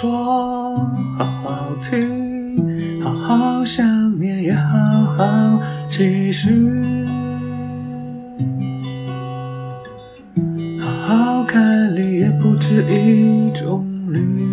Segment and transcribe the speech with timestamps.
[0.00, 0.76] 说，
[1.18, 3.84] 好好听，好好想
[4.18, 4.78] 念，也好
[5.18, 6.48] 好继续。
[10.80, 14.49] 好好看脸，也不止一种绿，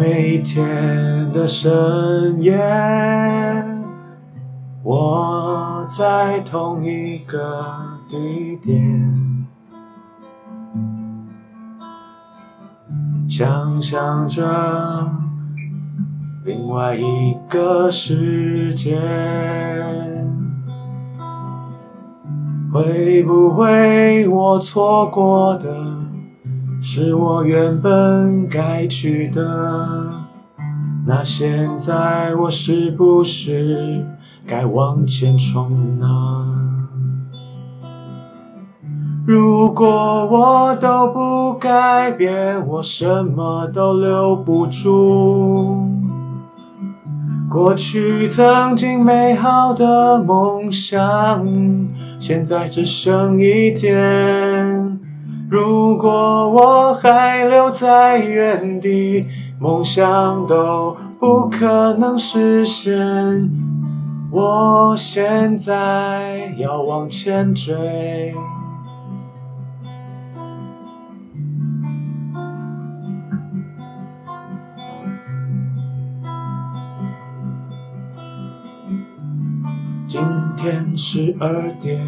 [0.00, 2.56] 每天的深夜，
[4.82, 7.38] 我在同一个
[8.08, 9.46] 地点，
[13.28, 14.42] 想象着
[16.46, 18.98] 另外一个世界，
[22.72, 25.99] 会不会我错过的？
[26.92, 29.40] 是我原本该去的，
[31.06, 34.04] 那现在我是不是
[34.44, 36.08] 该往前冲呢？
[39.24, 45.86] 如果我都不改变，我什么都留不住。
[47.48, 51.46] 过去曾经美好的梦想，
[52.18, 54.79] 现在只剩一点。
[55.50, 59.26] 如果我还留在原地，
[59.58, 63.50] 梦想都不可能实现。
[64.30, 68.32] 我现在要往前追。
[80.06, 80.22] 今
[80.56, 82.00] 天十二点。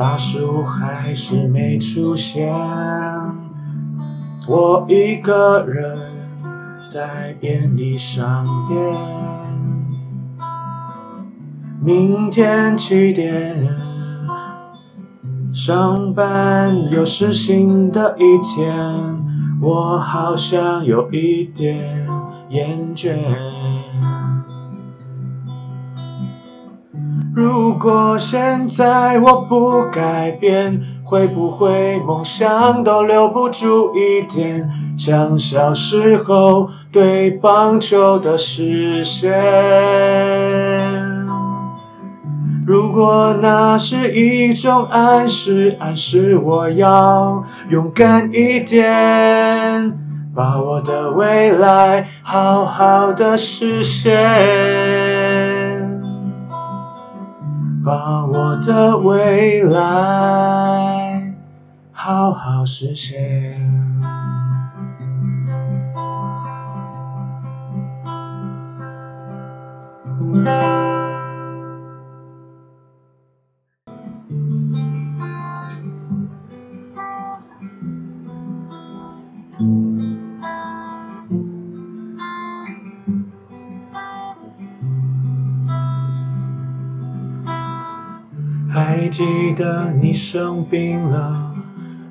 [0.00, 2.50] 大叔还是没出现，
[4.48, 5.98] 我一个人
[6.88, 8.78] 在便利商店。
[11.84, 13.68] 明天七点
[15.52, 19.22] 上班，又是新的一天，
[19.60, 22.08] 我好像有一点
[22.48, 23.18] 厌倦。
[27.40, 39.32] 如果现在我不改变，会不会梦想都留不住一点，像小时候对棒球的视线？
[42.66, 49.98] 如果那是一种暗示，暗示我要勇敢一点，
[50.36, 55.19] 把我的未来好好的实现。
[57.90, 61.34] 把我的未来
[61.90, 63.68] 好好实现。
[88.72, 91.52] 还记得你生病了，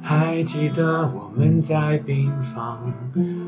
[0.02, 2.92] 还记得我们在病房，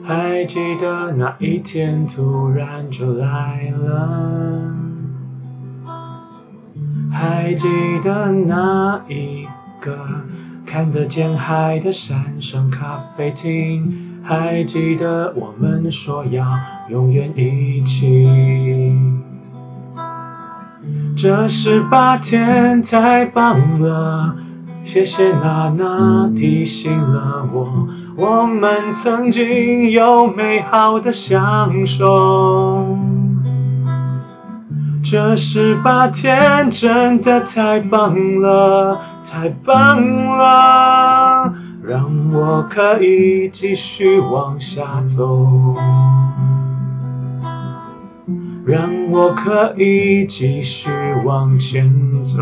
[0.02, 4.74] 还记得那一天突然就来了，
[7.12, 7.68] 还记
[8.02, 9.46] 得那一
[9.82, 9.98] 个
[10.66, 16.48] 看得见海的山上咖啡厅，还记得我们说要
[16.90, 19.21] 永远一起。
[21.22, 24.36] 这十八天太棒了，
[24.84, 27.88] 谢谢娜娜提醒了我，
[28.18, 32.98] 我们曾经有美好的相守。
[35.04, 41.54] 这十八天真的太棒了，太棒了，
[41.84, 45.76] 让我可以继续往下走。
[48.72, 50.90] 让我可以继续
[51.26, 52.42] 往前走。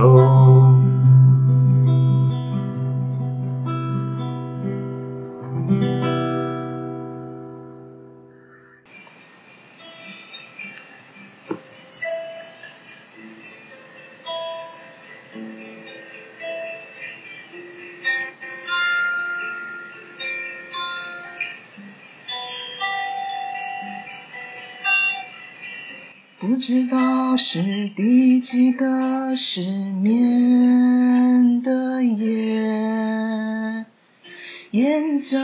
[26.42, 29.60] 不知道是第几个失
[30.02, 33.86] 眠的夜，
[34.72, 35.38] 眼角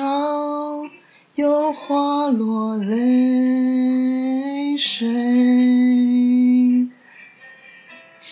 [1.35, 5.05] 又滑落泪水，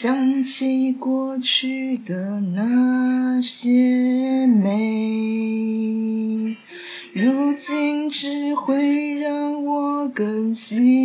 [0.01, 6.55] 想起过去的那些美，
[7.11, 11.02] 如今只会让我更心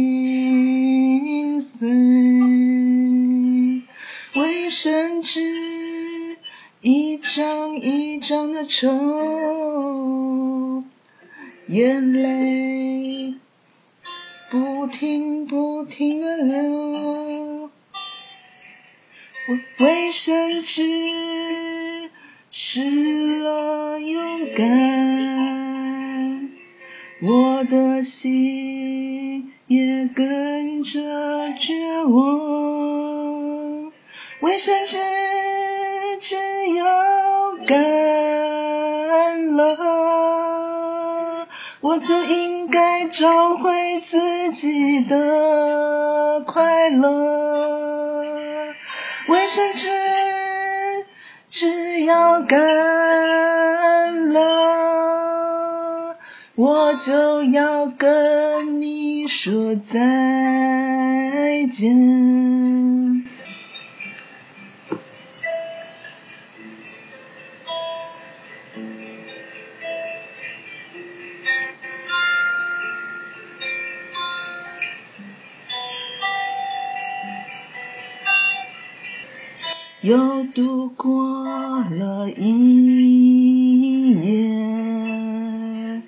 [5.30, 6.36] 纸
[6.80, 10.84] 一张一张的愁，
[11.68, 13.34] 眼泪
[14.50, 17.70] 不停不停的流，
[19.78, 22.10] 卫生纸
[22.50, 26.48] 湿了勇敢，
[27.22, 32.67] 我的心也跟着绝望。
[34.40, 34.96] 为生纸
[36.20, 36.36] 只
[36.76, 36.84] 要
[37.66, 37.76] 干
[39.56, 39.76] 了，
[41.80, 48.74] 我就应该找回自己的快乐。
[49.28, 49.88] 为生纸
[51.50, 52.58] 只要干
[54.32, 56.16] 了，
[56.54, 59.98] 我就要跟你说再
[61.76, 62.37] 见。
[80.08, 86.00] 又度过了一夜，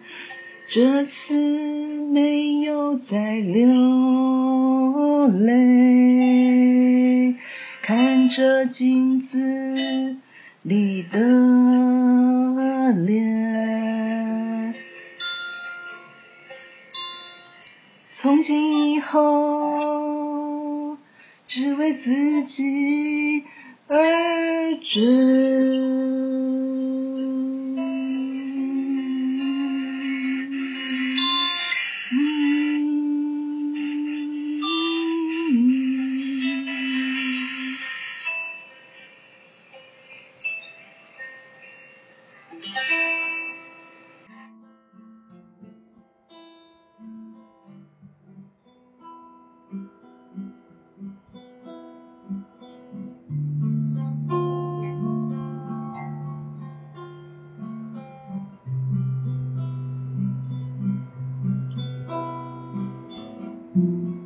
[0.71, 7.35] 这次没有再流泪，
[7.83, 10.17] 看着镜子
[10.63, 11.19] 里的
[13.05, 14.75] 脸，
[18.23, 20.97] 从今以后
[21.47, 23.45] 只为自己。
[23.93, 25.90] 而止。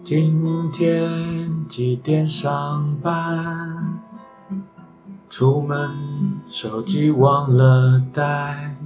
[0.05, 4.03] 今天几点上班？
[5.31, 8.77] 出门手机忘了带，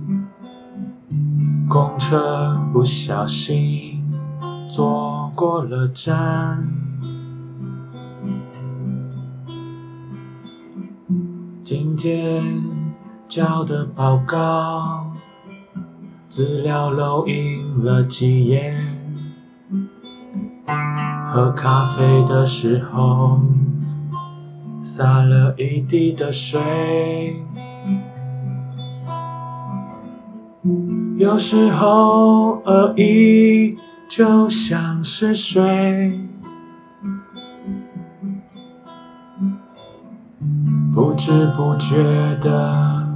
[1.68, 4.00] 公车不小心
[4.70, 6.68] 坐过了站。
[11.64, 12.62] 今天
[13.26, 15.14] 交的报告，
[16.28, 18.87] 资料漏印了几页。
[21.38, 23.40] 喝咖啡的时候，
[24.82, 26.60] 洒了一地的水。
[31.16, 33.78] 有时候恶意
[34.08, 36.18] 就像是水，
[40.92, 42.02] 不知不觉
[42.40, 43.06] 的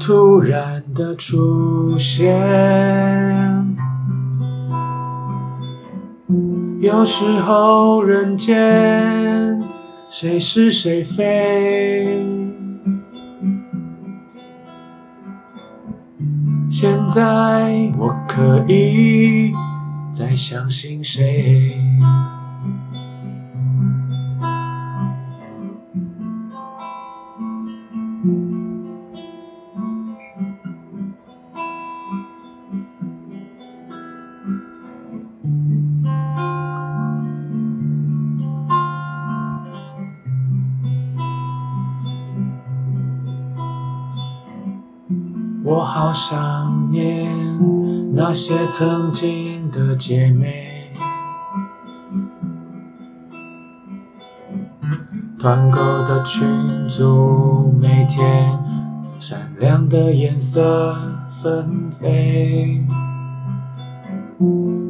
[0.00, 3.71] 突然的出现。
[6.82, 9.62] 有时候人间
[10.10, 12.04] 谁是谁非？
[16.68, 19.52] 现在我可以
[20.12, 21.78] 再相信谁？
[46.12, 47.32] 想念
[48.14, 50.92] 那些曾经的姐妹，
[55.38, 56.46] 团购的群
[56.88, 58.58] 组，每天
[59.18, 60.94] 闪亮的颜色
[61.42, 62.84] 纷飞。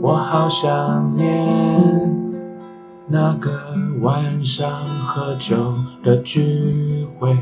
[0.01, 2.13] 我好想念
[3.07, 3.51] 那个
[4.01, 7.39] 晚上喝酒的聚会。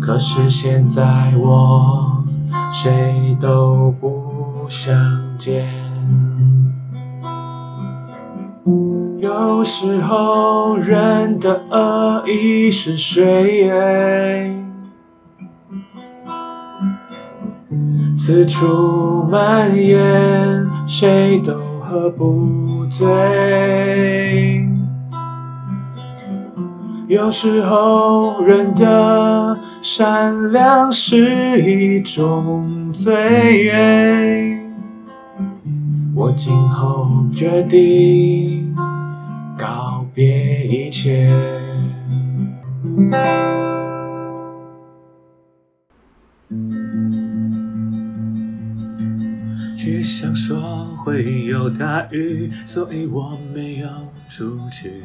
[0.00, 2.24] 可是现在我
[2.72, 4.94] 谁都不想
[5.38, 5.68] 见。
[9.18, 14.50] 有时候人的恶意是水，
[18.16, 23.06] 四处蔓延，谁都喝不醉。
[27.10, 34.56] 有时候人的善良是一种罪，
[36.14, 38.72] 我今后决定
[39.58, 41.28] 告别一切。
[49.76, 50.56] 气象说
[51.04, 53.88] 会有大雨，所以我没有
[54.28, 55.02] 出去，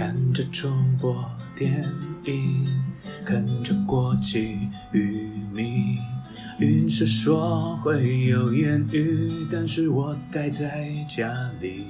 [0.00, 1.84] 看着重播电
[2.24, 2.66] 影。
[3.22, 4.56] 看着过期
[4.92, 5.98] 玉米，
[6.58, 11.30] 云是说会有烟雨，但是我待在家
[11.60, 11.84] 里，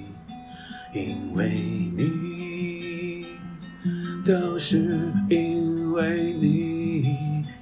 [0.92, 1.52] 因为
[1.96, 3.26] 你，
[4.24, 4.98] 都是
[5.28, 6.69] 因为你，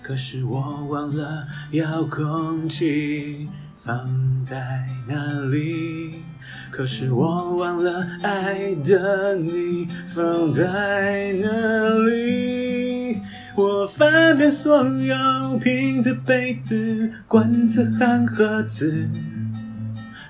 [0.08, 3.46] 可是我忘了遥控器
[3.76, 5.14] 放在哪
[5.50, 6.22] 里，
[6.70, 13.20] 可是我忘了爱的你放在哪里。
[13.54, 19.06] 我翻遍所有瓶子、杯子、罐子和盒子，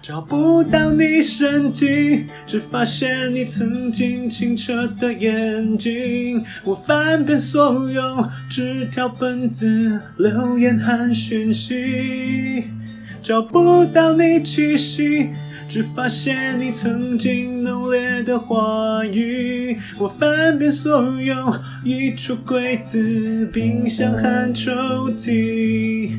[0.08, 6.42] 找不到你身体，只发现你曾经清澈的眼睛。
[6.64, 12.64] 我翻遍所有纸条、本子、留言和讯息，
[13.20, 15.28] 找不到你气息。
[15.68, 24.72] 只发现你曾经浓烈的话语，我翻遍所有衣橱、柜子、冰箱和抽
[25.10, 26.18] 屉，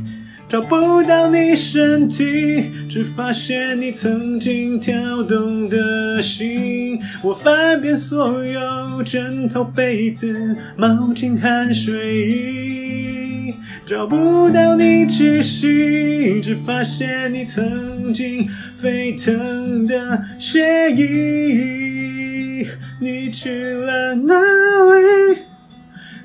[0.49, 6.99] 找不到你身体，只发现你曾经跳动的心。
[7.21, 13.53] 我翻遍所有枕头、被子、毛巾和睡衣，
[13.85, 18.49] 找不到你气息，只发现你曾经。
[18.75, 22.65] 沸腾的血液，
[22.99, 25.37] 你去了哪里？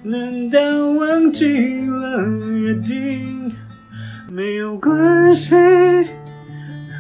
[0.05, 0.61] 难道
[0.93, 2.25] 忘记了
[2.63, 3.53] 约定？
[4.35, 5.55] 没有关系，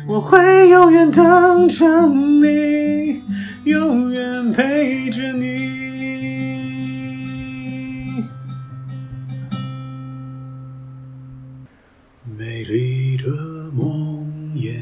[0.06, 3.20] 我会永远等着你，
[3.64, 5.44] 永远陪着你。
[12.38, 13.24] 美丽的
[13.72, 14.78] 梦魇。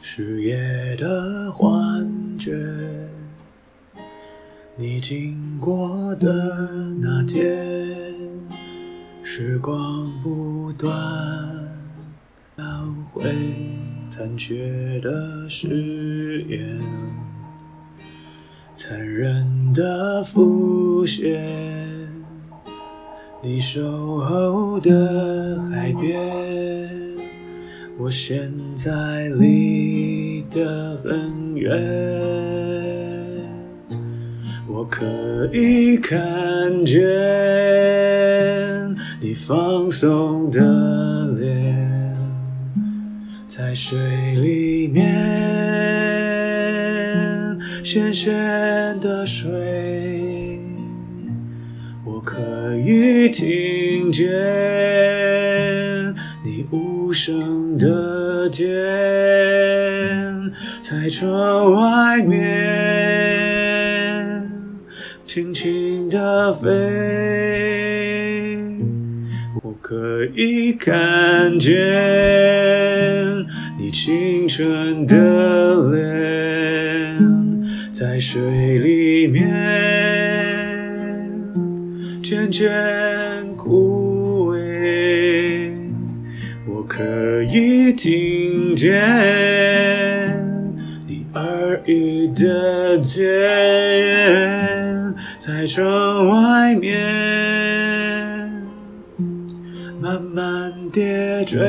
[0.00, 2.52] 是夜的幻觉，
[4.76, 6.28] 你经过的
[7.02, 7.75] 那天，
[9.38, 10.90] 时光不断
[12.56, 12.64] 烧
[13.12, 13.22] 毁
[14.08, 16.80] 残缺的誓言，
[18.72, 21.38] 残忍的浮现，
[23.42, 23.82] 你守
[24.20, 26.88] 候的海边。
[27.98, 31.78] 我现在离得很远，
[34.66, 35.04] 我可
[35.52, 36.96] 以看见
[39.28, 40.60] 你放松的
[41.36, 42.16] 脸，
[43.48, 43.98] 在水
[44.36, 45.04] 里面，
[47.82, 48.32] 咸咸
[49.00, 50.60] 的水，
[52.04, 54.24] 我可以听见
[56.44, 58.70] 你无声的甜，
[60.80, 62.46] 在窗外面。
[65.26, 66.68] 轻轻地飞，
[69.88, 71.72] 可以看见
[73.78, 77.22] 你清纯的脸，
[77.92, 79.46] 在水里面
[82.20, 82.68] 渐渐
[83.54, 85.70] 枯萎，
[86.66, 87.04] 我可
[87.44, 88.92] 以听见
[91.06, 91.24] 你。
[91.34, 93.30] 耳语的甜，
[95.38, 96.98] 在窗外面
[100.16, 101.60] 慢慢跌坠。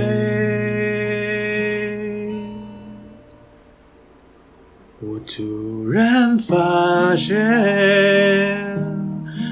[5.02, 7.36] 我突然发现，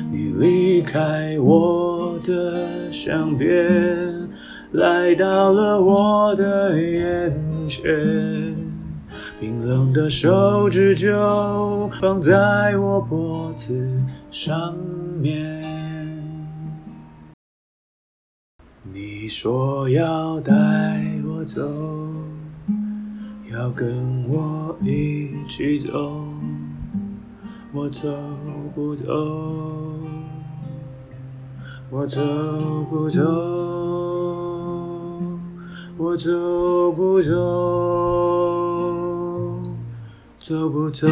[0.10, 4.30] 你离开我的身边，
[4.72, 7.34] 来到了我的眼
[7.68, 7.84] 前。
[9.42, 14.74] 冰冷的手指就放在我脖子上
[15.20, 15.85] 面。
[18.96, 20.54] 你说要带
[21.26, 21.62] 我走，
[23.52, 26.26] 要跟我一起走，
[27.74, 28.08] 我走
[28.74, 29.06] 不走？
[31.90, 33.22] 我走不走？
[35.98, 37.36] 我走不走？
[40.40, 41.06] 走不走？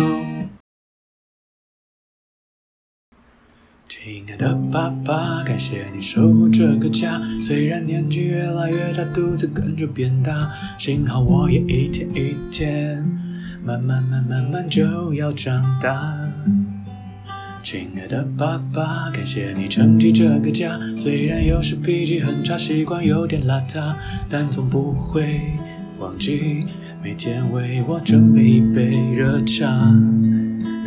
[3.90, 7.22] 亲爱的爸爸，感谢你守护这个家。
[7.40, 12.98] 虽然年纪越来越大，肚子跟着变大，幸好我也一天一天，
[13.64, 16.18] 慢慢慢慢慢就要长大。
[17.62, 20.80] 亲爱的爸爸，感谢你撑起这个家。
[20.98, 23.94] 虽然有时脾气很差，习惯有点邋遢，
[24.28, 25.42] 但总不会
[26.00, 26.66] 忘记。
[27.04, 29.68] 每天为我准备一杯热茶，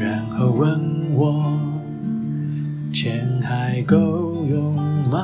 [0.01, 1.57] 然后问我
[2.97, 4.75] 钱还够用
[5.11, 5.21] 吗？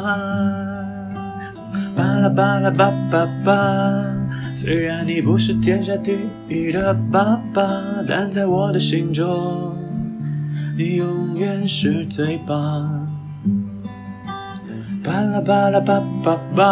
[1.97, 3.55] 巴拉巴拉巴巴巴，
[4.55, 6.19] 虽然你不是天下第
[6.51, 7.63] 一的爸爸，
[8.07, 9.75] 但在我的心中，
[10.77, 13.11] 你永远是最棒。
[15.03, 16.67] 巴拉巴拉巴巴巴，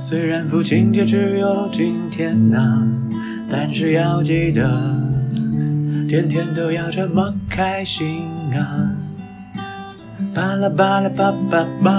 [0.00, 2.84] 虽然父亲节只有今天、啊。
[3.48, 4.68] 但是要记得，
[6.08, 8.24] 天天都要这么开心
[8.56, 8.96] 啊！
[10.40, 11.90] 巴拉巴拉巴巴巴，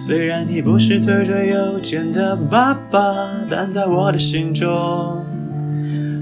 [0.00, 2.98] 虽然你不是最最有钱的爸爸，
[3.48, 5.24] 但在我的心中，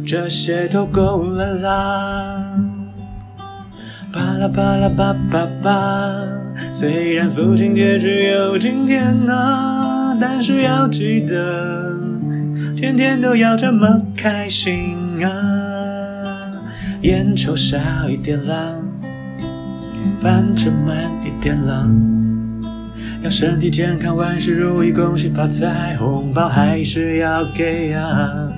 [0.06, 2.44] 这些都够了啦！
[4.12, 6.12] 巴拉巴拉巴巴巴，
[6.70, 11.98] 虽然父亲节只有今天啊，但是要记得。
[12.76, 15.32] 天天都要这么开心啊！
[17.00, 17.78] 烟抽少
[18.10, 18.74] 一点啦，
[20.20, 21.87] 饭吃慢一点啦，
[23.22, 28.48] 要身体健康，万事如意，恭喜发财，红包还是要给啊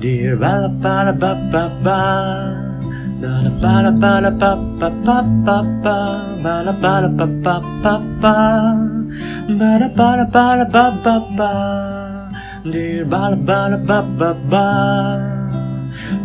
[0.00, 1.90] ！Dear 巴拉巴拉巴巴巴，
[3.20, 8.30] 啦啦巴拉巴拉巴巴巴巴巴，巴拉巴拉巴巴巴巴，
[9.58, 11.44] 巴拉巴拉巴拉巴巴巴。
[12.64, 14.58] Dear 巴拉巴拉巴巴巴，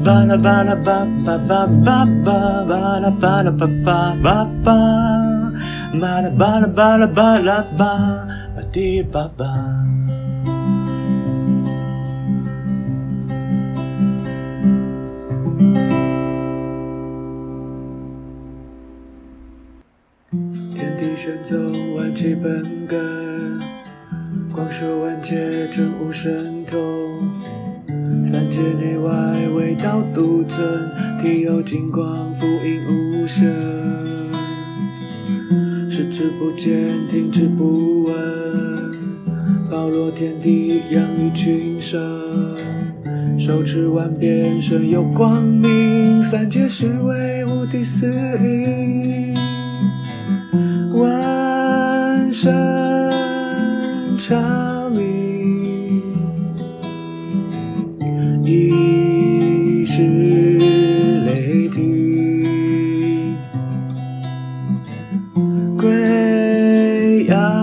[0.04, 4.74] 巴拉巴拉巴巴巴巴巴，巴拉巴拉巴巴巴巴，
[5.98, 8.28] 巴拉巴拉巴拉巴拉巴
[8.74, 9.46] ，Dear 爸爸。
[20.76, 23.00] 天地玄宗，万气本根。
[24.52, 26.78] 广修万劫真无神通，
[28.24, 30.60] 三界内外唯道独尊，
[31.22, 33.48] 体有金光，覆影无声。
[35.90, 38.14] 视之不见，听之不闻，
[39.70, 42.02] 包罗天地，养育群生。
[43.38, 49.33] 手持万变，身有光明，三界是为无敌四应，
[67.34, 67.63] Yeah.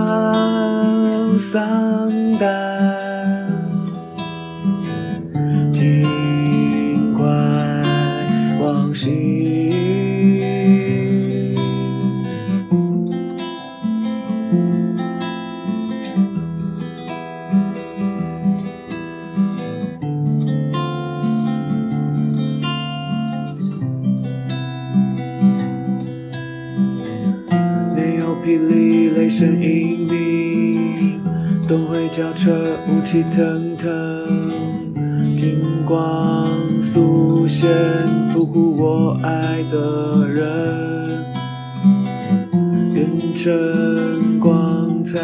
[43.42, 45.18] 晨光在，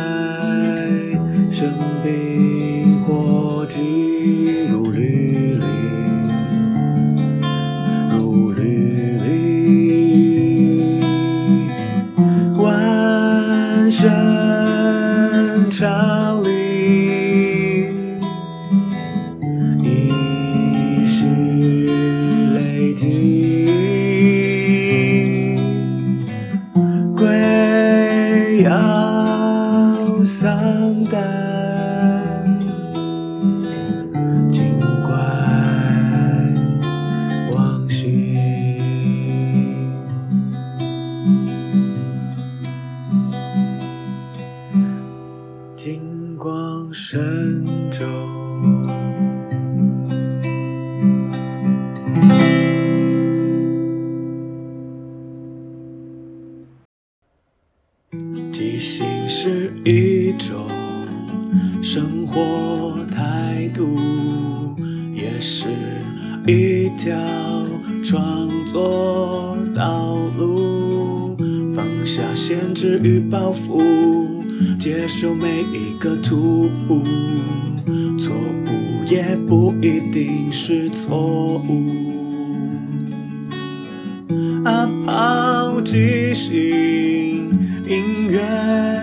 [1.50, 1.70] 生
[2.02, 2.55] 命
[66.46, 67.12] 一条
[68.04, 71.36] 创作道路，
[71.74, 73.82] 放下限制与包袱。
[74.78, 77.02] 接受每一个突兀，
[78.16, 81.90] 错误也不一定是错误。
[84.64, 86.54] 啊，抛即兴
[87.88, 88.40] 音乐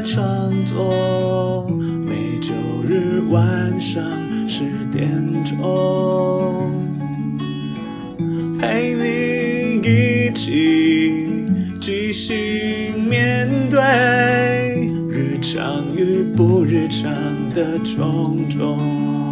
[0.06, 1.69] 创作，
[2.06, 2.53] 每周
[2.88, 4.01] 日晚上
[4.47, 5.12] 十点
[5.43, 5.60] 钟，
[15.54, 17.13] 相遇不日常
[17.54, 19.23] 的种种。